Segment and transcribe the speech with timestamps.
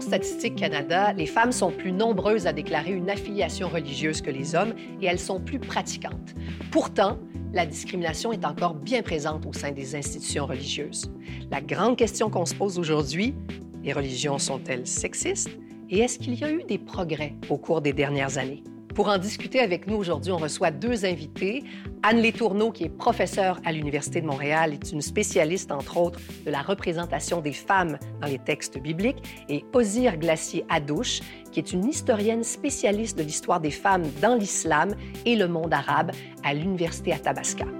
[0.00, 4.74] Statistique Canada, les femmes sont plus nombreuses à déclarer une affiliation religieuse que les hommes
[5.00, 6.34] et elles sont plus pratiquantes.
[6.70, 7.18] Pourtant,
[7.52, 11.12] la discrimination est encore bien présente au sein des institutions religieuses.
[11.50, 13.34] La grande question qu'on se pose aujourd'hui,
[13.82, 15.50] les religions sont-elles sexistes
[15.88, 18.62] et est-ce qu'il y a eu des progrès au cours des dernières années?
[19.00, 21.64] Pour en discuter avec nous aujourd'hui, on reçoit deux invités.
[22.02, 26.50] Anne Létourneau, qui est professeure à l'Université de Montréal, est une spécialiste, entre autres, de
[26.50, 32.44] la représentation des femmes dans les textes bibliques, et Ozir Glacier-Adouche, qui est une historienne
[32.44, 36.12] spécialiste de l'histoire des femmes dans l'islam et le monde arabe
[36.44, 37.79] à l'Université Athabasca.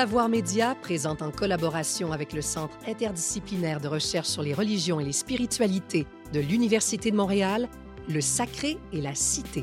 [0.00, 5.04] Savoir Média présente en collaboration avec le Centre interdisciplinaire de recherche sur les religions et
[5.04, 7.68] les spiritualités de l'Université de Montréal,
[8.08, 9.62] Le Sacré et la Cité.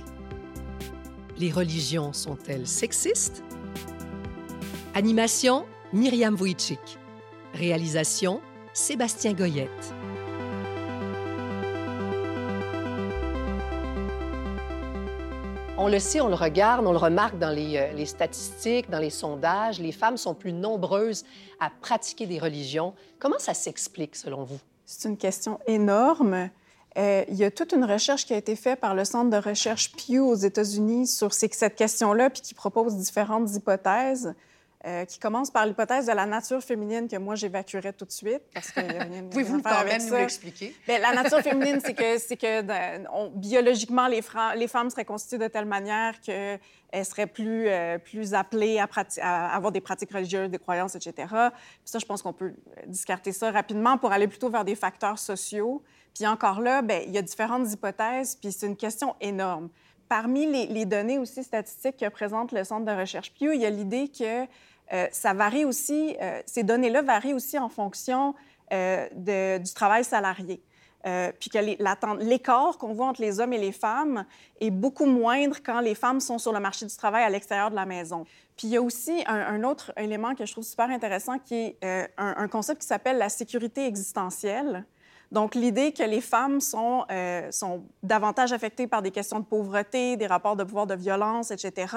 [1.39, 3.43] Les religions sont-elles sexistes?
[4.93, 6.99] Animation, Myriam Wojcik.
[7.55, 8.39] Réalisation,
[8.73, 9.95] Sébastien Goyette.
[15.79, 19.11] On le sait, on le regarde, on le remarque dans euh, les, statistiques, dans les
[19.11, 21.23] sondages, les femmes sont plus nombreuses
[21.59, 22.95] à pratiquer des religions.
[23.19, 24.59] Comment ça s'explique selon vous?
[24.87, 26.49] C'est une question énorme.
[26.97, 29.37] Euh, il y a toute une recherche qui a été faite par le Centre de
[29.37, 34.33] recherche Pew aux États-Unis sur cette question-là, puis qui propose différentes hypothèses.
[34.85, 38.43] Euh, qui commence par l'hypothèse de la nature féminine que moi j'évacuerais tout de suite
[38.53, 38.79] parce que
[39.31, 40.75] pouvez-vous quand même nous l'expliquer?
[40.85, 42.61] Bien, la nature féminine c'est que c'est que
[43.35, 44.21] biologiquement les,
[44.55, 46.59] les, femmes seraient constituées de telle manière qu'elles
[47.05, 48.87] seraient plus euh, plus appelées à,
[49.21, 51.13] à, avoir des pratiques religieuses, des croyances, etc.
[51.27, 52.53] Puis ça, je pense qu'on peut
[52.85, 55.81] discarter ça rapidement pour aller plutôt vers des facteurs sociaux.
[56.13, 59.69] Puis encore là, bien, il y a différentes hypothèses, puis c'est une question énorme.
[60.09, 63.69] Parmi les, données aussi statistiques que présente le Centre de recherche Pew, il y a
[63.69, 64.45] l'idée que
[64.93, 68.33] euh, ça varie aussi, euh, ces données-là varient aussi en fonction
[68.71, 69.07] euh,
[69.59, 70.61] du travail salarié.
[71.39, 74.25] puis que l'écart qu'on voit entre les hommes et les femmes
[74.59, 77.75] est beaucoup moindre quand les femmes sont sur le marché du travail à l'extérieur de
[77.75, 78.25] la maison.
[78.57, 82.11] Puis il y a aussi un, autre élément que je trouve super intéressant qui est
[82.17, 84.85] un, concept qui s'appelle la sécurité existentielle.
[85.31, 90.15] Donc, l'idée que les femmes sont, euh, sont davantage affectées par des questions de pauvreté,
[90.15, 91.93] des rapports de pouvoir, de violence, etc.,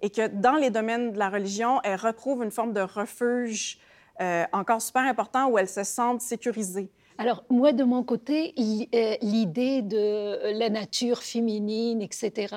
[0.00, 3.78] et que dans les domaines de la religion, elles retrouvent une forme de refuge
[4.20, 6.90] euh, encore super important où elles se sentent sécurisées.
[7.20, 12.54] Alors, moi, de mon côté, euh, l'idée de la nature féminine, etc.,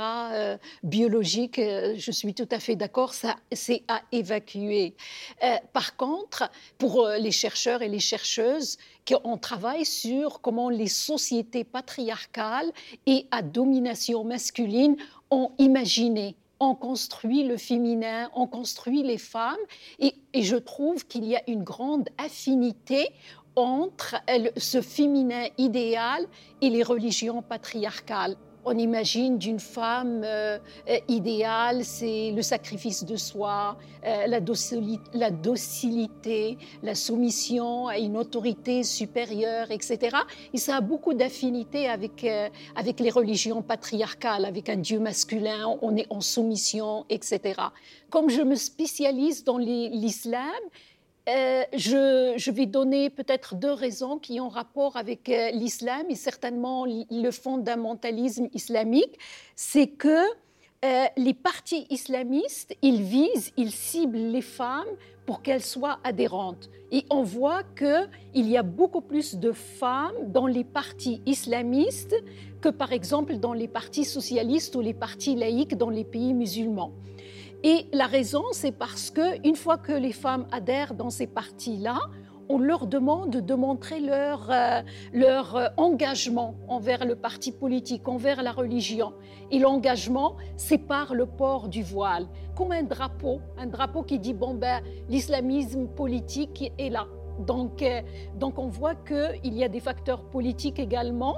[0.83, 4.93] biologique, je suis tout à fait d'accord, c'est à évacuer.
[5.73, 8.77] par contre, pour les chercheurs et les chercheuses,
[9.07, 12.71] qu'on travaille sur comment les sociétés patriarcales
[13.05, 14.95] et à domination masculine
[15.29, 19.57] ont imaginé ont construit le féminin, ont construit les femmes,
[19.97, 23.09] et, et je trouve qu'il y a une grande affinité
[23.55, 24.15] entre
[24.57, 26.25] ce féminin idéal
[26.61, 28.37] et les religions patriarcales.
[28.63, 34.39] On imagine d'une femme euh, euh, idéale, c'est le sacrifice de soi, euh, la,
[35.31, 40.15] docilité, la soumission à une autorité supérieure, etc.
[40.53, 42.23] Et ça a beaucoup d'affinité avec,
[42.75, 47.59] avec les religions patriarcales, avec un Dieu masculin, on est en soumission, etc.
[48.11, 50.61] Comme je me spécialise dans l'islam,
[51.31, 56.85] euh, je, vais donner peut-être deux raisons qui ont rapport avec euh, l'islam et certainement
[56.85, 59.17] le fondamentalisme islamique.
[59.55, 60.25] C'est que
[60.83, 64.89] euh, les partis islamistes, ils visent, ils ciblent les femmes
[65.25, 66.69] pour qu'elles soient adhérentes.
[66.91, 72.15] Et on voit qu'il y a beaucoup plus de femmes dans les partis islamistes
[72.59, 76.91] que par exemple dans les partis socialistes ou les partis laïques dans les pays musulmans.
[77.63, 81.99] Et la raison, c'est parce que une fois que les femmes adhèrent dans ces partis-là,
[82.49, 84.81] on leur demande de montrer leur, euh,
[85.13, 89.13] leur euh, engagement envers le parti politique, envers la religion.
[89.51, 94.33] Et l'engagement, c'est par le port du voile, comme un drapeau, un drapeau qui dit,
[94.33, 97.07] bon ben, l'islamisme politique est là.
[97.39, 98.01] Donc, euh,
[98.35, 101.35] donc on voit qu'il y a des facteurs politiques également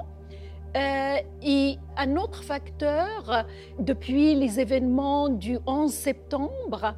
[0.76, 3.46] euh, et un autre facteur,
[3.78, 6.94] depuis les événements du 11 septembre,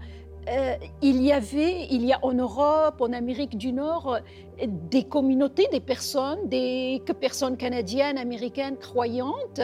[0.49, 4.19] euh, il y avait, il y a en Europe, en Amérique du Nord,
[4.65, 9.61] des communautés, des personnes, des personnes canadiennes, américaines, croyantes.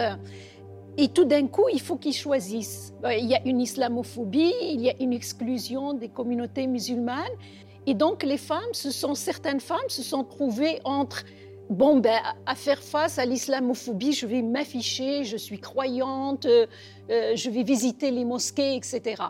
[0.97, 2.93] Et tout d'un coup, il faut qu'ils choisissent.
[3.03, 7.23] Euh, il y a une islamophobie, il y a une exclusion des communautés musulmanes.
[7.87, 11.23] Et donc, les femmes, ce sont, certaines femmes se sont trouvées entre
[11.73, 16.67] bon, ben, à faire face à l'islamophobie, je vais m'afficher, je suis croyante, euh,
[17.09, 19.23] euh, je vais visiter les mosquées, etc.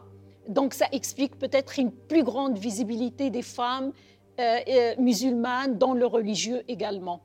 [0.48, 3.94] Donc ça explique peut-être une plus grande visibilité des femmes
[4.98, 7.22] musulmane, dans le religieux également.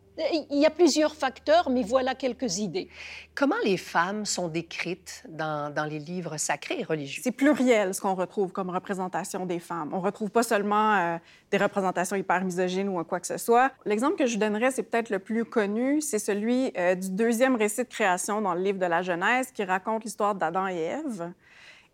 [0.51, 2.89] Il y a plusieurs facteurs, mais voilà quelques idées.
[3.37, 7.21] Comment les femmes sont décrites dans, dans les livres sacrés et religieux?
[7.23, 9.91] C'est pluriel ce qu'on retrouve comme représentation des femmes.
[9.93, 11.19] On retrouve pas seulement euh,
[11.53, 13.71] des représentations hyper misogynes ou quoi que ce soit.
[13.85, 17.85] L'exemple que je donnerais, c'est peut-être le plus connu, c'est celui euh, du deuxième récit
[17.85, 21.33] de création dans le livre de la Genèse qui raconte l'histoire d'Adam et Ève.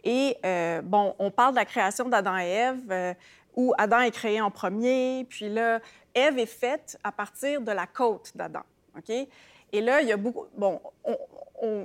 [0.03, 3.17] Et euh, bon, on parle de la création d'Adam et Ève
[3.55, 5.81] où Adam est créé en premier, puis là,
[6.15, 8.63] Ève est faite à partir de la côte d'Adam.
[8.97, 9.11] OK?
[9.73, 10.45] Et là, il y a beaucoup.
[10.57, 10.81] Bon,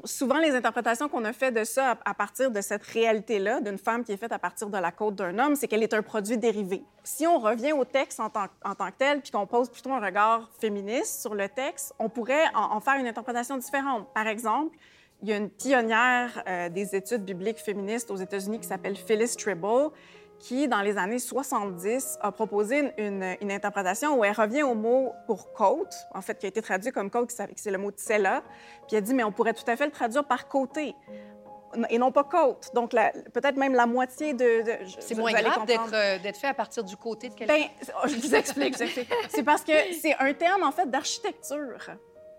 [0.03, 4.03] souvent, les interprétations qu'on a fait de ça à, partir de cette réalité-là, d'une femme
[4.03, 6.37] qui est faite à partir de la côte d'un homme, c'est qu'elle est un produit
[6.37, 6.83] dérivé.
[7.03, 9.91] Si on revient au texte en tant, en tant que tel, puis qu'on pose plutôt
[9.91, 14.07] un regard féministe sur le texte, on pourrait en, faire une interprétation différente.
[14.13, 14.77] Par exemple,
[15.21, 19.35] il y a une pionnière euh, des études bibliques féministes aux États-Unis qui s'appelle Phyllis
[19.35, 19.91] Tribble,
[20.39, 25.53] qui, dans les années 70, a proposé une, interprétation où elle revient au mot pour
[25.53, 28.41] côte, en fait, qui a été traduit comme côte, c'est le mot tsela,
[28.87, 30.95] puis elle dit, mais on pourrait tout à fait le traduire par côté
[31.89, 32.71] et non pas côte.
[32.73, 34.63] Donc, peut-être même la moitié de...
[34.99, 37.53] c'est moins grave euh, d'être fait à partir du côté de quelqu'un?
[37.57, 37.67] Bien,
[38.05, 38.75] je vous explique.
[39.29, 41.91] c'est parce que c'est un terme, en fait, d'architecture.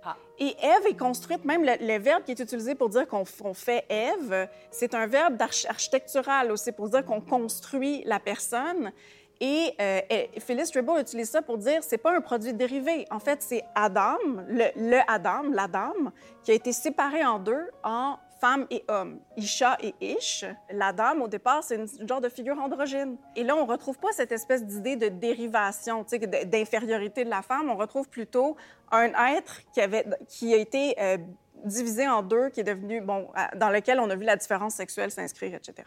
[0.04, 0.16] Ah.
[0.38, 3.24] Et Ève est construite, même le, verbe qui est utilisé pour dire qu'on
[3.54, 8.92] fait Ève, c'est un verbe architectural aussi, pour dire qu'on construit la personne.
[9.40, 10.00] Et, euh,
[10.38, 13.06] Phyllis Dribble utilise ça pour dire c'est pas un produit dérivé.
[13.10, 14.16] En fait, c'est Adam,
[14.48, 16.12] le, le Adam, l'Adam,
[16.42, 19.20] qui a été séparé en deux en femme et homme.
[19.36, 23.16] Isha et Ish, la dame, au départ, c'est une, genre de figure androgyne.
[23.36, 26.04] Et là, on retrouve pas cette espèce d'idée de dérivation,
[26.46, 27.68] d'infériorité de la femme.
[27.70, 28.56] On retrouve plutôt
[28.90, 31.18] un être qui, avait, qui a été euh,
[31.64, 35.10] divisé en deux, qui est devenu, bon, dans lequel on a vu la différence sexuelle
[35.10, 35.84] s'inscrire, etc.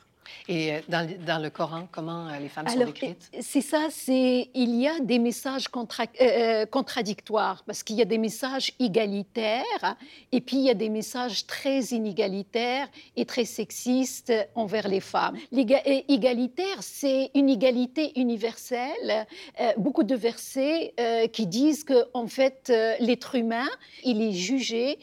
[0.47, 3.29] Et euh, dans, dans, le Coran, comment euh, les femmes sont décrites?
[3.41, 5.65] C'est ça, c'est il y a des messages
[6.21, 9.95] euh, contradictoires parce qu'il y a des messages égalitaires
[10.31, 15.37] et puis il y a des messages très inégalitaires et très sexistes envers les femmes.
[15.51, 19.25] L'égalitaire, c'est une égalité universelle.
[19.77, 20.93] beaucoup de versets
[21.31, 23.67] qui disent que en fait l'être humain,
[24.03, 24.99] il est jugé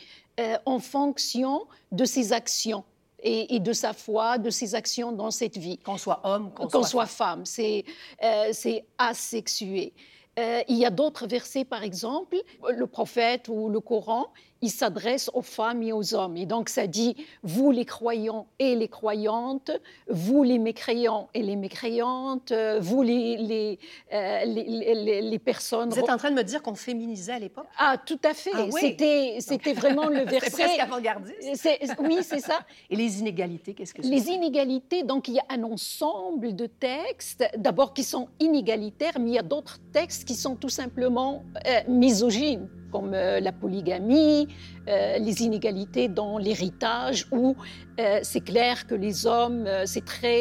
[0.66, 2.84] en fonction de ses actions
[3.22, 5.78] et, de sa foi, de ses actions dans cette vie.
[5.78, 7.44] Qu'on soit homme, qu'on soit, femme.
[7.44, 7.84] C'est
[8.22, 8.52] euh,
[8.98, 9.92] asexué.
[10.38, 12.36] Euh, il y a d'autres versets, par exemple,
[12.68, 16.36] le prophète ou le Coran, il s'adresse aux femmes et aux hommes.
[16.36, 19.70] Et donc ça dit, vous les croyants et les croyantes,
[20.08, 23.78] vous les mécréants et les mécréantes, vous les, les,
[24.12, 25.90] euh, les, les, personnes...
[25.90, 27.66] Vous êtes en train de me dire qu'on féminisait à l'époque?
[27.78, 28.50] Ah, tout à fait.
[28.54, 30.50] Ah c'était, c'était vraiment le verset...
[30.50, 31.36] c'est presque avant-gardiste.
[32.00, 32.60] Oui, c'est ça.
[32.88, 34.08] Et les inégalités, qu'est-ce que c'est?
[34.08, 39.30] Les inégalités, donc il y a un ensemble de textes, d'abord qui sont inégalitaires, mais
[39.30, 44.48] il y a d'autres textes qui sont tout simplement euh, misogynes comme euh, la polygamie,
[44.88, 47.56] euh, les inégalités dans l'héritage, où
[47.98, 50.40] euh, c'est clair que les hommes, c'est très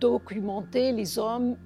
[0.00, 1.56] documenté, les hommes,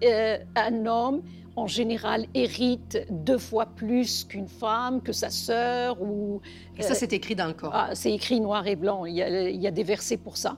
[0.55, 1.23] un homme
[1.57, 6.41] en général hérite deux fois plus qu'une femme, que sa sœur ou...
[6.79, 7.73] Et ça, c'est écrit dans le Coran.
[7.75, 10.37] Ah, c'est écrit noir et blanc, il y, a, il y a des versets pour
[10.37, 10.57] ça.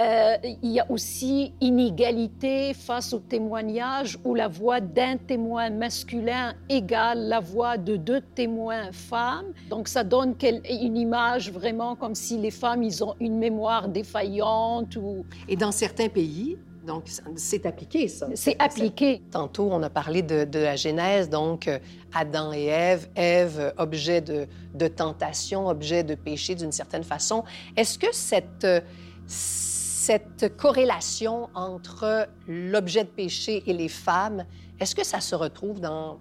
[0.00, 6.54] Euh, il y a aussi inégalité face au témoignage où la voix d'un témoin masculin
[6.68, 9.52] égale la voix de deux témoins femmes.
[9.68, 10.36] Donc ça donne
[10.70, 14.94] une image vraiment comme si les femmes, ils ont une mémoire défaillante.
[14.94, 15.24] Ou...
[15.48, 16.56] Et dans certains pays,
[16.88, 17.04] donc,
[17.36, 18.28] c'est appliqué, ça.
[18.34, 19.20] C'est appliqué.
[19.30, 21.78] Tantôt, on a parlé de, la Genèse, donc euh,
[22.14, 27.44] Adam et Ève, Ève, objet de, de tentation, objet de péché d'une certaine façon.
[27.76, 28.80] Est-ce que cette, euh,
[29.26, 34.46] cette corrélation entre l'objet de péché et les femmes,
[34.80, 36.18] est-ce que ça se retrouve dans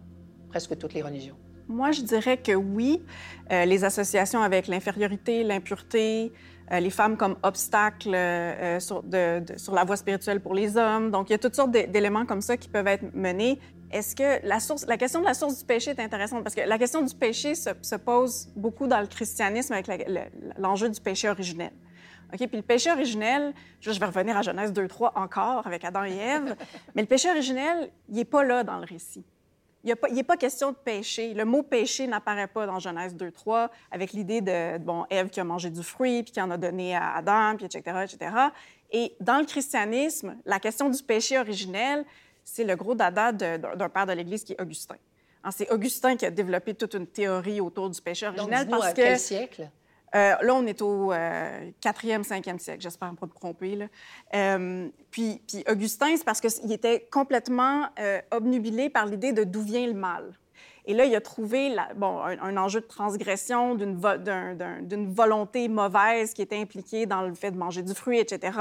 [0.49, 1.37] presque toutes les religions?
[1.67, 3.01] Moi, je dirais que oui.
[3.51, 6.33] Euh, les associations avec l'infériorité, l'impureté,
[6.71, 9.03] euh, les femmes comme obstacle euh, sur,
[9.55, 11.11] sur, la voie spirituelle pour les hommes.
[11.11, 13.59] Donc, il y a toutes sortes d'éléments comme ça qui peuvent être menés.
[13.89, 16.43] Est-ce que la, source, la question de la source du péché est intéressante?
[16.43, 19.87] Parce que la question du péché se, se pose beaucoup dans le christianisme avec
[20.57, 21.71] l'enjeu du péché originel.
[22.33, 22.39] OK?
[22.39, 26.55] Puis le péché originel, je vais revenir à Genèse 2-3 encore avec Adam et Ève,
[26.95, 29.23] mais le péché originel, il n'est pas là dans le récit.
[29.83, 31.33] Il n'est pas, question de péché.
[31.33, 35.43] Le mot péché n'apparaît pas dans Genèse 2-3 avec l'idée de, bon, Ève qui a
[35.43, 38.31] mangé du fruit, puis qui en a donné à Adam, puis etc., etc.
[38.91, 42.05] Et dans le christianisme, la question du péché originel,
[42.43, 44.95] c'est le gros dada d'un père de l'Église qui est Augustin.
[45.51, 49.01] C'est Augustin qui a développé toute une théorie autour du péché originel Donc, parce que...
[49.01, 49.69] quel siècle?
[50.15, 53.75] Euh, là, on est au 4e, 5e siècle, j'espère pas me tromper.
[53.75, 54.57] Là.
[55.11, 57.89] puis, puis, Augustin, c'est parce qu'il était complètement
[58.31, 60.33] obnubilé par l'idée de d'où vient le mal.
[60.87, 66.57] Et là, il a trouvé bon, un, enjeu de transgression, d'une volonté mauvaise qui était
[66.57, 68.57] impliquée dans le fait de manger du fruit, etc.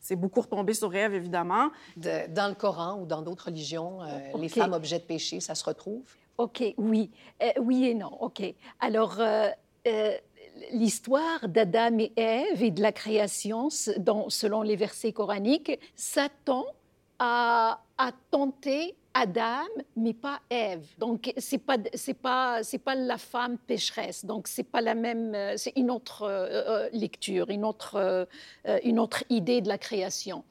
[0.00, 1.70] C'est beaucoup retombé sur Ève, évidemment.
[1.96, 5.64] dans le Coran ou dans d'autres religions, euh, les femmes objets de péché, ça se
[5.64, 6.02] retrouve?
[6.36, 7.10] OK, oui.
[7.42, 8.10] Euh, oui et non.
[8.20, 8.42] OK.
[8.80, 9.48] Alors, euh,
[10.72, 16.64] l'histoire d'Adam et Ève et de la création, selon les versets coraniques, Satan
[17.18, 17.80] a,
[18.30, 20.86] tenté Adam, mais pas Ève.
[20.98, 21.76] Donc c'est pas
[22.22, 24.24] pas pas la femme pécheresse.
[24.24, 25.34] Donc c'est pas la même.
[25.34, 28.28] Euh, c'est une autre euh, euh, lecture, une autre
[28.84, 30.44] une autre idée de la création.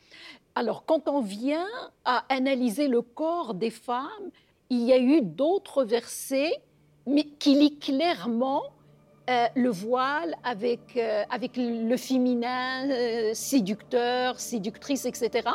[0.56, 1.68] Alors quand on vient
[2.04, 4.32] à analyser le corps des femmes,
[4.70, 6.62] il y a eu d'autres versets
[7.06, 8.64] mais qui lient clairement
[9.28, 10.98] le voile avec,
[11.30, 15.50] avec le féminin, séducteur, séductrice, etc.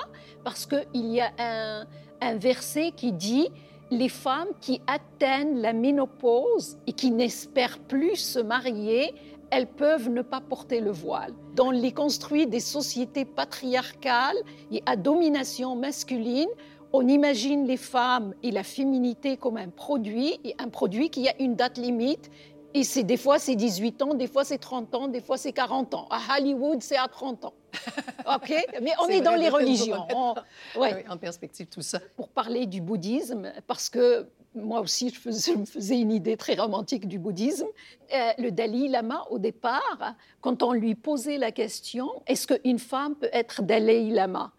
[0.45, 1.87] Parce qu'il y a un,
[2.21, 3.49] un verset qui dit
[3.91, 9.14] les femmes qui atteignent la ménopause et qui n'espèrent plus se marier,
[9.50, 11.35] elles peuvent ne pas porter le voile.
[11.55, 14.38] Dans les construits des sociétés patriarcales
[14.71, 16.49] et à domination masculine,
[16.95, 21.35] on imagine les femmes et la féminité comme un produit, et un produit qui a
[21.38, 22.31] une date limite
[22.75, 25.52] et c'est des fois c'est 18 ans, des fois c'est 30 ans, des fois c'est
[25.52, 26.09] 40 ans.
[26.11, 27.55] À Hollywood, c'est à 30 ans.
[28.26, 28.55] OK?
[28.83, 30.07] Mais on est, dans les religions.
[30.76, 31.05] ouais.
[31.09, 32.00] En perspective tout ça.
[32.17, 37.09] Pour parler du bouddhisme, parce que moi aussi, je, me faisais une idée très romantique
[37.09, 37.67] du bouddhisme.
[38.14, 43.14] Euh, le Dalai Lama, au départ, quand on lui posait la question, est-ce qu'une femme
[43.14, 44.52] peut être Dalai Lama?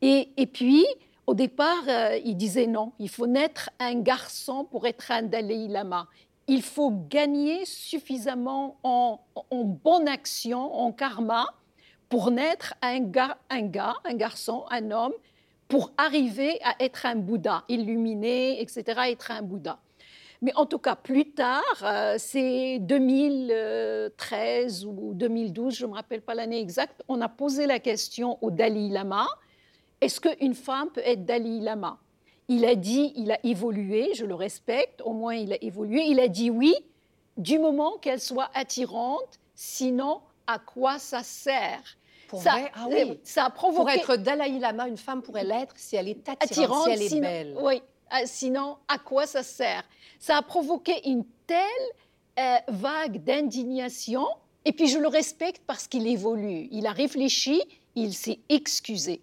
[0.00, 0.86] Et, et, puis,
[1.26, 5.66] au départ, euh, il disait non, il faut naître un garçon pour être un Dalai
[5.68, 6.08] Lama
[6.48, 9.20] il faut gagner suffisamment en,
[9.52, 11.46] bonne action, en karma,
[12.08, 15.14] pour naître un gars, un garçon, un homme,
[15.68, 19.78] pour arriver à être un Bouddha, illuminé, etc., être un Bouddha.
[20.42, 26.20] Mais en tout cas, plus tard, euh, c'est 2013 ou 2012, je ne me rappelle
[26.20, 29.28] pas l'année exacte, on a posé la question au Dalai Lama,
[30.00, 31.98] est-ce qu'une femme peut être Dalai Lama?
[32.52, 36.02] Il a dit, il a évolué, je le respecte, au moins il a évolué.
[36.02, 36.74] Il a dit oui,
[37.36, 41.82] du moment qu'elle soit attirante, sinon à quoi ça sert?
[42.28, 43.18] Pour ça, ah oui.
[43.24, 44.00] ça a provoqué...
[44.00, 47.20] Pour être Dalai Lama, une femme pourrait l'être si elle est attirante, si elle est
[47.20, 47.56] belle.
[47.60, 49.84] Oui, ah, sinon à quoi ça sert?
[50.18, 51.66] Ça a provoqué une telle
[52.38, 54.26] euh, vague d'indignation,
[54.64, 56.68] et puis je le respecte parce qu'il évolue.
[56.70, 57.62] Il a réfléchi,
[57.94, 59.20] il s'est excusé.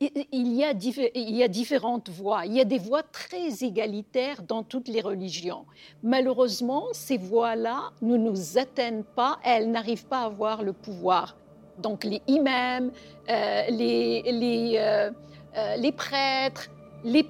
[0.00, 0.72] Il, y a
[1.14, 2.46] il y a différentes voies.
[2.46, 5.64] Il y a des voies très égalitaires dans toutes les religions.
[6.02, 11.36] Malheureusement, ces voies-là ne nous atteignent pas, elles n'arrivent pas à avoir le pouvoir.
[11.78, 12.90] Donc les imams,
[13.28, 15.10] euh, euh,
[15.56, 16.70] euh, les, prêtres,
[17.04, 17.26] les,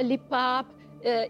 [0.00, 0.66] les papes,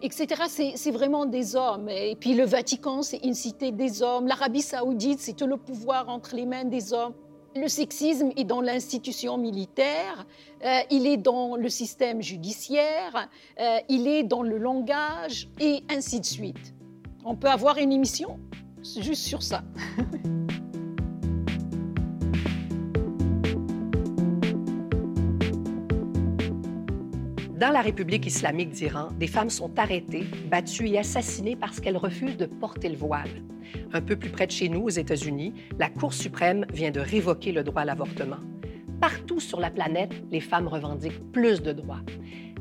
[0.02, 1.88] etc., c'est vraiment des hommes.
[1.88, 4.26] Et puis le Vatican, c'est une cité des hommes.
[4.26, 7.14] L'Arabie saoudite, c'est tout le pouvoir entre les mains des hommes.
[7.56, 10.26] Le sexisme est dans l'institution militaire,
[10.64, 13.28] euh, il est dans le système judiciaire,
[13.60, 16.74] euh, il est dans le langage et ainsi de suite.
[17.24, 18.40] On peut avoir une émission
[18.82, 19.62] juste sur ça.
[27.60, 32.36] Dans la République islamique d'Iran, des femmes sont arrêtées, battues et assassinées parce qu'elles refusent
[32.36, 33.30] de porter le voile.
[33.92, 37.52] Un peu plus près de chez nous, aux États-Unis, la Cour suprême vient de révoquer
[37.52, 38.38] le droit à l'avortement.
[39.00, 42.00] Partout sur la planète, les femmes revendiquent plus de droits.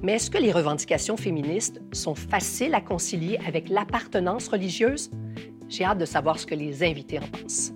[0.01, 5.09] Mais est-ce que les revendications féministes sont faciles à concilier avec l'appartenance religieuse?
[5.69, 7.71] J'ai hâte de savoir ce que les invités en pensent.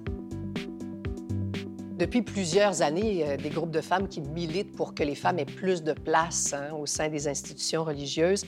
[1.97, 5.45] Depuis plusieurs années, euh, des groupes de femmes qui militent pour que les femmes aient
[5.45, 8.45] plus de place hein, au sein des institutions religieuses.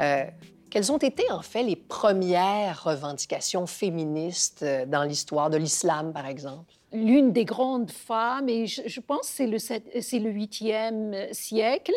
[0.00, 0.24] Euh,
[0.70, 6.26] quelles ont été en fait les premières revendications féministes euh, dans l'histoire de l'islam, par
[6.26, 6.72] exemple?
[6.92, 11.92] L'une des grandes femmes, et je, pense que c'est le, c'est le 8e siècle,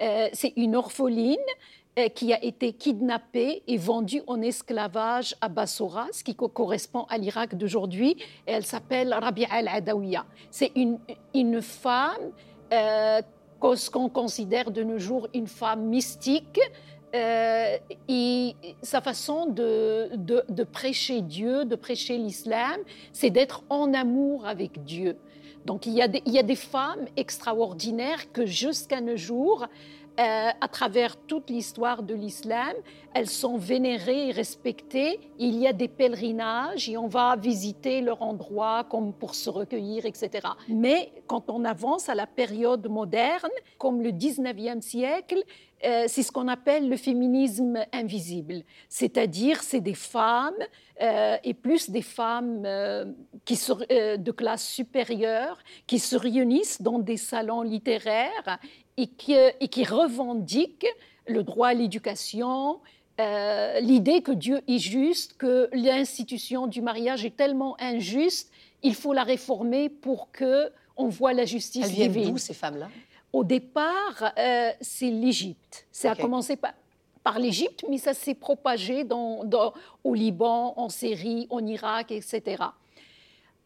[0.00, 1.36] euh, c'est une orpheline
[1.98, 7.18] euh, qui a été kidnappée et vendue en esclavage à Bassora, ce qui correspond à
[7.18, 8.16] l'Irak d'aujourd'hui.
[8.46, 10.24] Elle s'appelle Rabia al-Adawiya.
[10.50, 10.98] C'est une,
[11.62, 12.32] femme
[13.60, 16.58] qu'on considère de nos jours une femme mystique,
[17.14, 17.76] euh,
[18.08, 22.80] et sa façon de, de, prêcher Dieu, de prêcher l'islam,
[23.12, 25.16] c'est d'être en amour avec Dieu.
[25.66, 29.66] Donc il y, a des, il y a des femmes extraordinaires que jusqu'à nos jours
[30.20, 32.74] euh, à travers toute l'histoire de l'islam.
[33.14, 35.18] Elles sont vénérées et respectées.
[35.38, 40.04] Il y a des pèlerinages et on va visiter leur endroit comme pour se recueillir,
[40.04, 40.48] etc.
[40.68, 45.42] Mais quand on avance à la période moderne, comme le 19e siècle,
[45.84, 48.62] euh, c'est ce qu'on appelle le féminisme invisible.
[48.88, 50.54] C'est-à-dire, c'est des femmes,
[51.00, 52.66] euh, et plus des femmes
[53.44, 58.58] qui sont, de classe supérieure, qui se réunissent dans des salons littéraires
[58.96, 60.86] et qui, et qui revendique
[61.26, 62.80] le droit à l'éducation,
[63.20, 68.50] euh, l'idée que Dieu est juste, que l'institution du mariage est tellement injuste,
[68.82, 72.88] il faut la réformer pour que on voit la justice Elles viennent d'où ces femmes-là?
[73.32, 75.86] Au départ, euh, c'est l'Égypte.
[75.90, 76.72] Ça a commencé par,
[77.24, 79.72] par l'Égypte, mais ça s'est propagé dans, dans,
[80.04, 82.62] au Liban, en Syrie, en Irak, etc.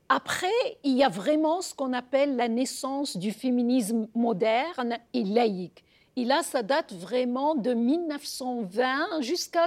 [0.08, 0.46] Après,
[0.84, 5.84] il y a vraiment ce qu'on appelle la naissance du féminisme moderne et laïque.
[6.18, 9.66] Et là, ça date vraiment de 1920 jusqu'à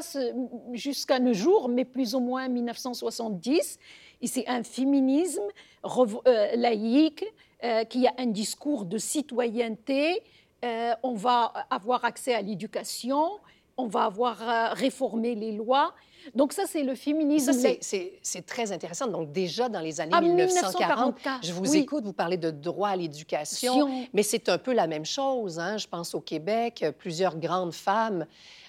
[0.74, 3.78] jusqu'à nos jours, mais plus ou moins 1970.
[4.22, 5.44] Et c'est un féminisme
[5.86, 7.26] euh, laïque
[7.64, 10.22] euh, qui a un discours de citoyenneté.
[10.64, 13.40] Euh, on va avoir accès à l'éducation,
[13.78, 15.94] on va avoir réformé les lois.
[16.36, 17.54] Donc ça, c'est le féminisme.
[17.82, 19.08] C'est très intéressant.
[19.08, 23.90] Donc déjà dans les années 1940, je vous écoute, vous parlez de droit à l'éducation,
[24.14, 25.60] mais c'est un peu la même chose.
[25.60, 25.78] Hein?
[25.78, 28.26] Je pense au Québec, plusieurs grandes femmes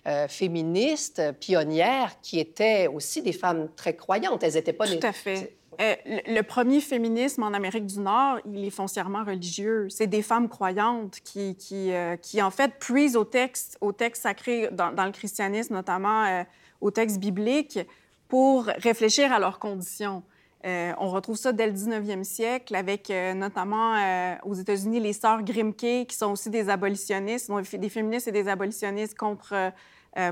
[0.07, 4.43] euh, féministes, pionnières, qui étaient aussi des femmes très croyantes.
[4.43, 4.87] Elles n'étaient pas...
[4.87, 5.57] Tout à fait.
[5.81, 5.95] Euh,
[6.27, 9.89] le premier féminisme en Amérique du Nord, il est foncièrement religieux.
[9.89, 14.23] C'est des femmes croyantes qui, qui, euh, qui, en fait, puisent au texte, au texte
[14.23, 16.45] sacré, dans, le christianisme notamment,
[16.81, 17.79] aux textes bibliques
[18.29, 20.23] pour réfléchir à leurs conditions.
[20.67, 25.15] Euh, on retrouve ça dès le 19e siècle avec euh, notamment euh, aux États-Unis les
[25.15, 29.73] sœurs Grimke qui sont aussi des abolitionnistes, des féministes et des abolitionnistes contre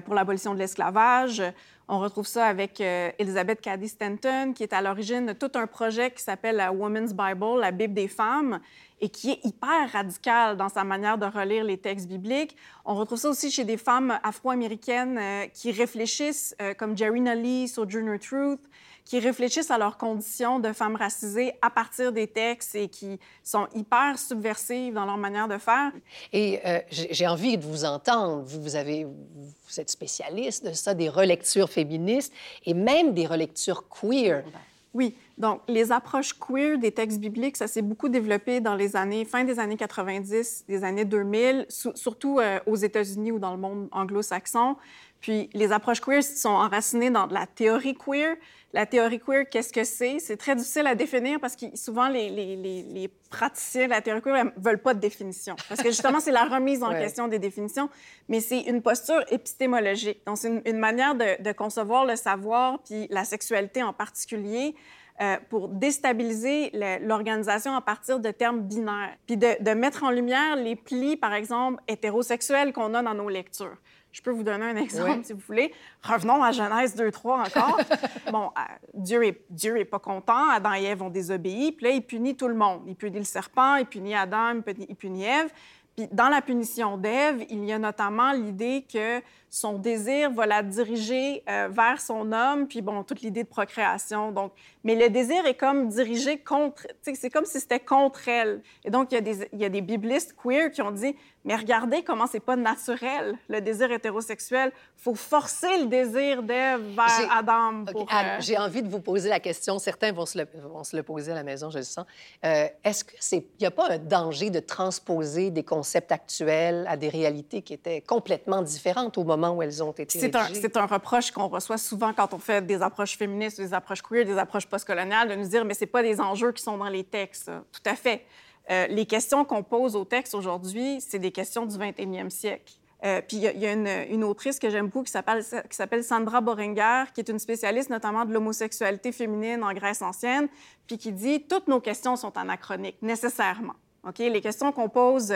[0.04, 1.42] pour l'abolition de l'esclavage.
[1.88, 6.10] On retrouve ça avec Elizabeth Cady Stanton qui est à l'origine de tout un projet
[6.10, 8.60] qui s'appelle la Women's Bible, la Bible des femmes,
[9.00, 12.56] et qui est hyper radical dans sa manière de relire les textes bibliques.
[12.84, 17.68] On retrouve ça aussi chez des femmes afro-américaines euh, qui réfléchissent, euh, comme Jerry Lee,
[17.68, 18.60] Sojourner Truth,
[19.08, 23.66] qui réfléchissent à leurs conditions de femmes racisées à partir des textes et qui sont
[23.74, 25.92] hyper subversives dans leur manière de faire.
[26.30, 28.42] Et euh, j'ai envie de vous entendre.
[28.44, 32.34] Vous, vous, avez, vous êtes spécialiste de ça, des relectures féministes
[32.66, 34.44] et même des relectures queer.
[34.92, 39.24] Oui, donc les approches queer des textes bibliques, ça s'est beaucoup développé dans les années,
[39.24, 43.88] fin des années 90, des années 2000, surtout euh, aux États-Unis ou dans le monde
[43.92, 44.76] anglo-saxon.
[45.20, 48.36] Puis les approches queer sont enracinées dans la théorie queer.
[48.72, 50.18] La théorie queer, qu'est-ce que c'est?
[50.20, 54.20] C'est très difficile à définir parce que souvent les, les, les, praticiens de la théorie
[54.22, 55.56] queer ne veulent pas de définition.
[55.68, 57.88] Parce que justement, c'est la remise en question des définitions,
[58.28, 60.20] mais c'est une posture épistémologique.
[60.26, 64.74] Donc, c'est une, manière de, de, concevoir le savoir, puis la sexualité en particulier,
[65.20, 66.70] euh, pour déstabiliser
[67.02, 71.34] l'organisation à partir de termes binaires, puis de, de, mettre en lumière les plis, par
[71.34, 73.76] exemple, hétérosexuels qu'on a dans nos lectures.
[74.18, 75.72] Je peux vous donner un exemple, si vous voulez.
[76.02, 77.78] Revenons à Genèse 2-3 encore.
[78.32, 80.50] bon, euh, Dieu, est, Dieu est pas content.
[80.50, 81.70] Adam et Ève ont désobéi.
[81.70, 82.82] Puis là, il punit tout le monde.
[82.88, 85.52] Il punit le serpent, il punit Adam, il punit, il punit Ève.
[85.96, 90.62] Puis dans la punition d'Ève, il y a notamment l'idée que son désir va la
[90.62, 94.32] diriger euh, vers son homme, puis bon, toute l'idée de procréation.
[94.32, 94.52] Donc,
[94.84, 98.62] mais le désir est comme dirigé contre, c'est comme si c'était contre elle.
[98.84, 101.14] Et donc, il y, a des, il y a des biblistes queer qui ont dit,
[101.44, 104.72] mais regardez comment c'est pas naturel, le désir hétérosexuel.
[104.96, 107.84] faut forcer le désir d'Ève vers Adam.
[107.86, 111.02] Euh, j'ai envie de vous poser la question, certains vont se le, vont se le
[111.02, 112.04] poser à la maison, je le sens.
[112.44, 117.08] Euh, est-ce qu'il n'y a pas un danger de transposer des concepts actuels à des
[117.08, 120.36] réalités qui étaient complètement différentes au moment où elles ont été C'est
[120.76, 124.24] un, un, reproche qu'on reçoit souvent quand on fait des approches féministes, des approches queer,
[124.24, 127.04] des approches postcoloniales, de nous dire, mais c'est pas des enjeux qui sont dans les
[127.04, 127.50] textes.
[127.72, 128.24] Tout à fait.
[128.70, 132.74] Euh, les questions qu'on pose aux textes aujourd'hui, c'est des questions du 21e siècle.
[133.04, 137.04] Euh, puis il y, a une, une, autrice que j'aime beaucoup qui s'appelle Sandra Borenger,
[137.14, 140.48] qui est une spécialiste notamment de l'homosexualité féminine en Grèce ancienne,
[140.88, 143.74] puis qui dit toutes nos questions sont anachroniques nécessairement.
[144.06, 145.34] Ok, les questions qu'on pose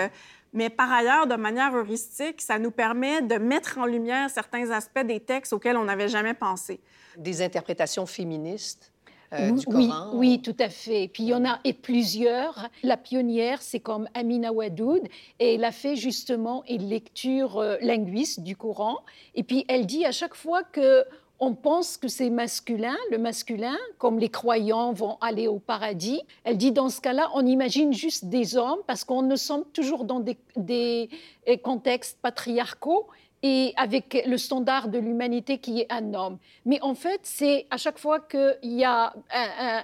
[0.52, 5.04] mais par ailleurs, de manière heuristique, ça nous permet de mettre en lumière certains aspects
[5.04, 6.80] des textes auxquels on n'avait jamais pensé.
[7.16, 8.92] Des interprétations féministes
[9.32, 10.10] euh, du oui, Coran.
[10.14, 11.08] Oui, tout à fait.
[11.08, 12.68] Puis il y en a et plusieurs.
[12.82, 15.02] La pionnière, c'est comme Amina Wadoud,
[15.38, 18.98] et elle a fait justement une lecture euh, linguiste du Coran.
[19.34, 21.04] Et puis elle dit à chaque fois que
[21.42, 26.20] on pense que c'est masculin, le masculin, comme les croyants vont aller au paradis.
[26.44, 30.04] Elle dit dans ce cas-là, on imagine juste des hommes parce qu'on ne sommes toujours
[30.04, 31.10] dans des,
[31.64, 33.08] contextes patriarcaux
[33.42, 36.38] et avec le standard de l'humanité qui est un homme.
[36.64, 39.12] Mais en fait, c'est à chaque fois qu'il y a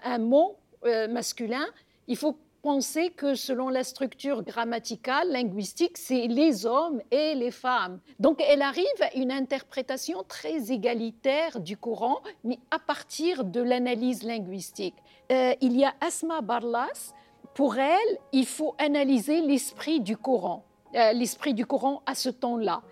[0.04, 1.66] un, mot euh, masculin,
[2.06, 8.00] il faut penser que selon la structure grammaticale, linguistique, c'est les hommes et les femmes.
[8.18, 14.22] Donc elle arrive à une interprétation très égalitaire du Coran, mais à partir de l'analyse
[14.22, 14.94] linguistique.
[15.30, 17.14] Euh, il y a Asma Barlas.
[17.54, 22.82] Pour elle, il faut analyser l'esprit du Coran, euh, l'esprit du Coran à ce temps-là.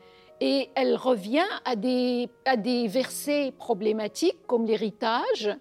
[0.41, 5.57] Et elle revient à des, à des versets problématiques comme l'héritage,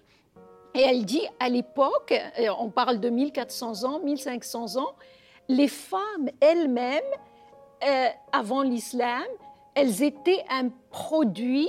[0.76, 4.92] et elle dit, à l'époque, euh, on parle de 1400 ans, 1500 ans,
[5.48, 7.02] les femmes elles-mêmes,
[7.82, 9.24] euh, avant l'islam,
[9.74, 11.68] elles étaient un produit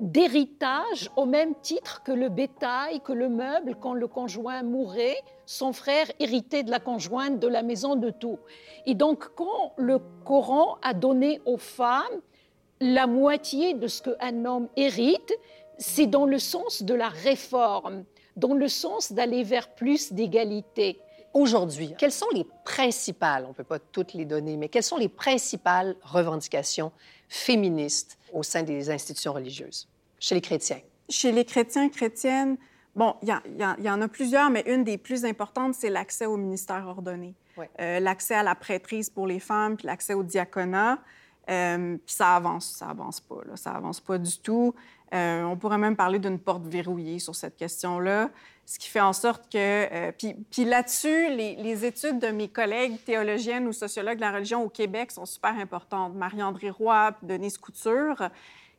[0.00, 5.72] d'héritage au même titre que le bétail, que le meuble, quand le conjoint mourait, son
[5.72, 8.38] frère héritait de la conjointe de la maison de tout.
[8.86, 12.04] Et donc, quand le Coran a donné aux femmes
[12.80, 15.32] la moitié de ce qu'un homme hérite,
[15.78, 18.04] c'est dans le sens de la réforme
[18.38, 20.98] dans le sens d'aller vers plus d'égalité.
[21.34, 24.96] Aujourd'hui, quelles sont les principales, on ne peut pas toutes les donner, mais quelles sont
[24.96, 26.92] les principales revendications
[27.28, 30.80] féministes au sein des institutions religieuses, chez les chrétiens?
[31.08, 32.56] Chez les chrétiens, chrétiennes,
[32.94, 36.86] bon, il y, en a plusieurs, mais une des plus importantes, c'est l'accès au ministère
[36.86, 37.34] ordonné.
[37.80, 40.98] Euh, l'accès à la prêtrise pour les femmes, puis l'accès au diaconat.
[41.50, 44.74] Euh, puis ça avance, ça avance pas, là, ça avance pas du tout.
[45.14, 48.30] Euh, on pourrait même parler d'une porte verrouillée sur cette question-là,
[48.66, 49.58] ce qui fait en sorte que...
[49.58, 50.12] Euh,
[50.50, 55.10] puis, là-dessus, les, études de mes collègues théologiennes ou sociologues de la religion au Québec
[55.10, 56.14] sont super importantes.
[56.14, 58.28] Marie-André Roy, Denise Couture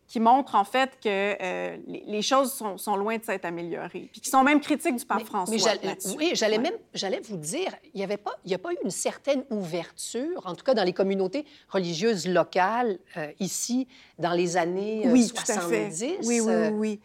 [0.10, 1.08] qui montrent en fait que
[1.42, 5.24] euh, les, choses sont, loin de s'être améliorées, puis qui sont même critiques du pape
[5.24, 5.56] François.
[5.84, 8.74] Mais oui, j'allais même, j'allais vous dire, il n'y avait pas, il y a pas
[8.74, 12.98] eu une certaine ouverture, en tout cas dans les communautés religieuses locales
[13.40, 15.46] ici dans les années oui, 70.
[15.46, 16.18] Tout à fait.
[16.24, 17.00] Oui, oui, oui.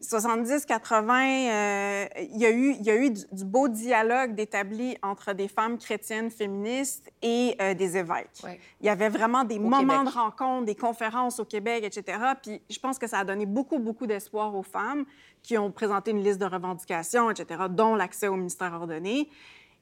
[0.00, 5.32] 70-80, euh, il y a eu, il y a eu du, beau dialogue d'établi entre
[5.32, 8.42] des femmes chrétiennes féministes et euh, des évêques.
[8.80, 12.18] Il y avait vraiment des moments de rencontre, des conférences au Québec, etc.
[12.42, 15.04] Puis je pense que ça a donné beaucoup, beaucoup d'espoir aux femmes
[15.42, 19.28] qui ont présenté une liste de revendications, etc., dont l'accès au ministère ordonné.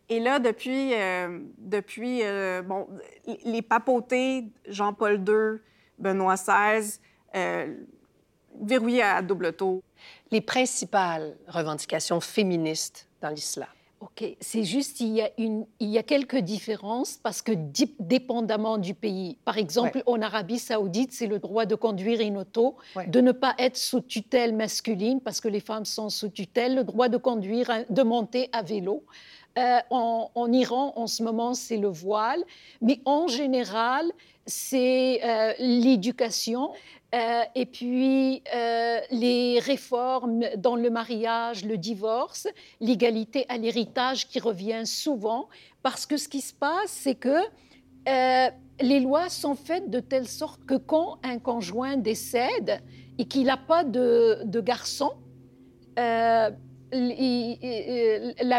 [0.09, 2.22] Et là, depuis, euh, depuis
[2.66, 2.88] bon,
[3.44, 5.61] les papautés, Jean-Paul II,
[5.98, 6.98] Benoît XVI,
[8.61, 9.83] verrouillé à double taux.
[10.31, 13.69] Les principales revendications féministes dans l'islam.
[14.03, 17.53] OK, c'est juste il y, a une, il y a quelques différences parce que
[18.01, 22.77] dépendamment du pays, par exemple en Arabie saoudite, c'est le droit de conduire une auto,
[23.07, 26.83] de ne pas être sous tutelle masculine parce que les femmes sont sous tutelle, le
[26.83, 29.05] droit de conduire, de monter à vélo.
[29.59, 32.43] Euh, en, Iran, en ce moment, c'est le voile,
[32.81, 34.11] mais en général,
[34.46, 36.70] c'est euh, l'éducation.
[37.14, 42.48] Euh, et puis euh, les réformes dans le mariage, le divorce,
[42.81, 45.48] l'égalité à l'héritage qui revient souvent,
[45.83, 47.37] parce que ce qui se passe, c'est que
[48.81, 52.81] les lois sont faites de telle sorte que quand un conjoint décède
[53.18, 55.12] et qu'il n'a pas de garçon,
[55.96, 56.50] la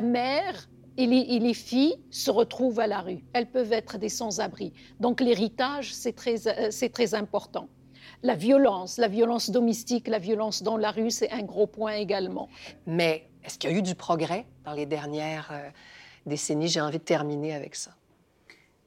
[0.02, 3.24] mère et les, et les, filles se retrouvent à la rue.
[3.34, 4.74] Elles peuvent être des sans-abri.
[5.00, 6.36] Donc l'héritage, c'est très,
[6.90, 7.68] très important
[8.24, 12.50] la violence, la violence domestique, la violence dans la rue, c'est un gros point également.
[12.88, 15.70] Mais est-ce qu'il y a eu du progrès dans les dernières euh,
[16.26, 16.70] décennies?
[16.70, 17.92] J'ai envie de terminer avec ça.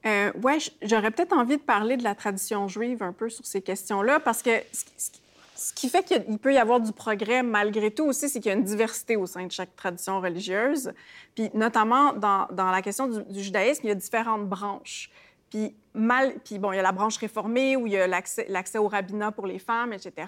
[0.07, 3.61] Euh, oui, j'aurais peut-être envie de parler de la tradition juive un peu sur ces
[3.61, 5.21] questions-là, parce que ce qui
[5.57, 8.64] fait qu'il peut y avoir du progrès malgré tout aussi, c'est qu'il y a une
[8.64, 10.92] diversité au sein de chaque tradition religieuse.
[11.35, 15.11] Puis notamment dans, la question du, judaïsme, il y a différentes branches.
[15.51, 18.79] Puis, mal, puis bon, il y a la branche réformée où il y a l'accès
[18.79, 20.27] au rabbinat pour les femmes, etc.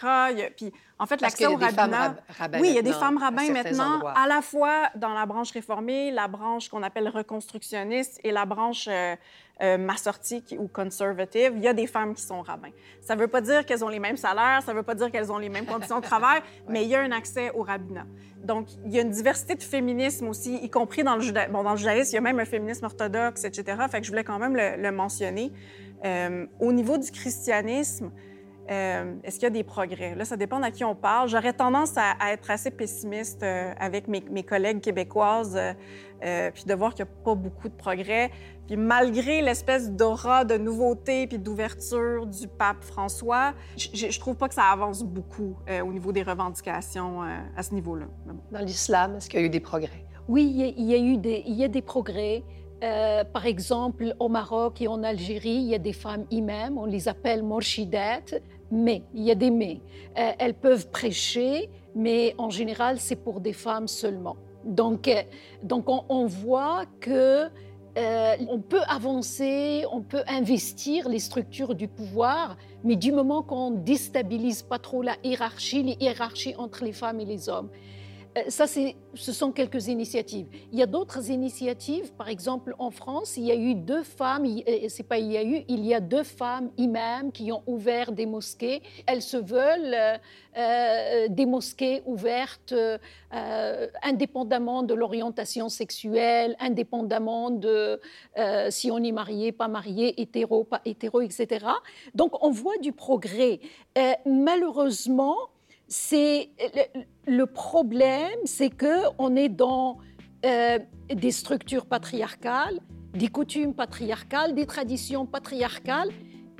[0.56, 2.14] puis, en fait, l'accès au rabbinat...
[2.60, 6.12] oui, il y a des femmes rabbins maintenant, à la fois dans la branche réformée,
[6.12, 9.16] la branche qu'on appelle reconstructionniste et la branche euh,
[9.60, 12.70] euh, massortique ou conservative, il y a des femmes qui sont rabbins.
[13.00, 15.10] Ça ne veut pas dire qu'elles ont les mêmes salaires, ça ne veut pas dire
[15.10, 18.06] qu'elles ont les mêmes conditions de travail, mais il y a un accès au rabbinat.
[18.42, 21.52] Donc, il y a une diversité de féminisme aussi, y compris dans le, judaïsme.
[21.52, 23.78] Bon, dans le judaïsme, il y a même un féminisme orthodoxe, etc.
[23.90, 25.52] Fait que je voulais quand même le, mentionner.
[26.04, 28.12] Euh, au niveau du christianisme,
[28.70, 30.14] euh, est-ce qu'il y a des progrès?
[30.14, 31.28] Là, ça dépend à qui on parle.
[31.28, 35.58] J'aurais tendance à, être assez pessimiste euh, avec mes, collègues québécoises,
[36.22, 38.30] euh, puis de voir qu'il n'y a pas beaucoup de progrès.
[38.66, 44.48] Puis malgré l'espèce d'aura de nouveauté puis d'ouverture du pape François, je, ne trouve pas
[44.48, 47.22] que ça avance beaucoup au niveau des revendications
[47.56, 48.06] à ce niveau-là.
[48.52, 50.04] Dans l'islam, est-ce qu'il y a eu des progrès?
[50.28, 52.42] Oui, il y a, eu des, il y a des progrès.
[53.32, 57.08] par exemple, au Maroc et en Algérie, il y a des femmes imams, on les
[57.08, 58.20] appelle morshidat
[58.70, 59.80] mais, il y a des mais.
[60.18, 64.36] Euh, elles peuvent prêcher, mais en général, c'est pour des femmes seulement.
[64.64, 65.22] Donc, euh,
[65.62, 67.44] donc on, voit que
[67.98, 73.70] euh, on peut avancer, on peut investir les structures du pouvoir, mais du moment qu'on
[73.70, 77.70] déstabilise pas trop la hiérarchie, les hiérarchies entre les femmes et les hommes,
[78.48, 80.46] ça, ce sont quelques initiatives.
[80.72, 82.12] Il y a d'autres initiatives.
[82.12, 84.46] Par exemple, en France, il y a eu deux femmes,
[84.88, 88.12] c'est pas il y a eu, il y a deux femmes imams qui ont ouvert
[88.12, 88.82] des mosquées.
[89.06, 90.16] Elles se veulent euh,
[90.56, 92.74] euh, des mosquées ouvertes
[94.02, 98.00] indépendamment de l'orientation sexuelle, indépendamment de
[98.70, 101.66] si on est marié, pas marié, hétéro, pas hétéro, etc.
[102.14, 103.60] Donc, on voit du progrès.
[104.24, 105.36] malheureusement,
[105.88, 106.50] c'est
[107.26, 109.98] le, problème, c'est que on est dans
[110.44, 110.78] euh,
[111.12, 112.78] des structures patriarcales,
[113.14, 116.10] des coutumes patriarcales, des traditions patriarcales,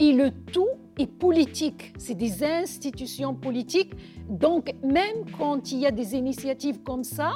[0.01, 1.93] et le tout est politique.
[1.99, 3.93] C'est des institutions politiques.
[4.29, 7.33] Donc, même quand il y a des initiatives comme ça,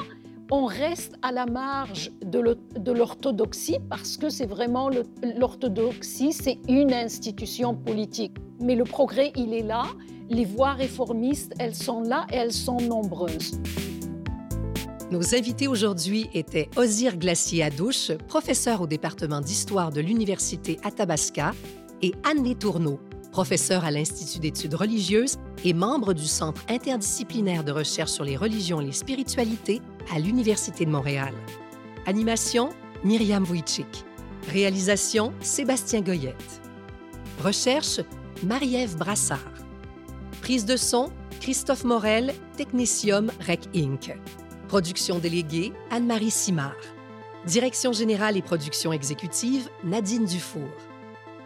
[0.51, 4.91] on reste à la marge de l'orthodoxie parce que c'est vraiment
[5.37, 8.37] l'orthodoxie, c'est une institution politique.
[8.61, 9.85] Mais le progrès, il est là
[10.29, 13.61] les voix réformistes, elles sont là et elles sont nombreuses.
[15.11, 21.53] Nos invités aujourd'hui étaient Ozir Glacier-Adouche, professeur au département d'histoire de l'Université Athabasca,
[22.01, 22.99] et Anne Tourneau,
[23.31, 28.81] professeur à l'Institut d'études religieuses et membre du Centre interdisciplinaire de recherche sur les religions
[28.81, 29.81] et les spiritualités
[30.15, 31.35] à l'Université de Montréal.
[32.07, 32.71] Animation,
[33.05, 34.05] Myriam Wojcik.
[34.49, 36.63] Réalisation, Sébastien Goyette.
[37.43, 38.01] Recherche,
[38.43, 39.62] Marie-Ève Brassard.
[40.43, 44.19] Prise de son, Christophe Morel, Technicium Rec Inc.
[44.67, 46.75] Production déléguée, Anne-Marie Simard.
[47.47, 50.69] Direction générale et production exécutive, Nadine Dufour.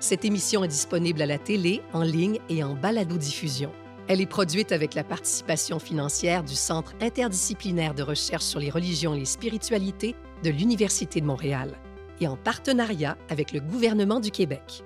[0.00, 3.70] Cette émission est disponible à la télé, en ligne et en balado-diffusion.
[4.08, 9.14] Elle est produite avec la participation financière du Centre interdisciplinaire de recherche sur les religions
[9.14, 11.78] et les spiritualités de l'Université de Montréal
[12.22, 14.85] et en partenariat avec le gouvernement du Québec.